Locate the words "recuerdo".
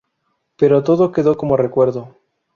1.57-2.15